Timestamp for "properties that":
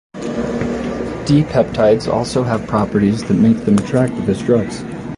2.65-3.35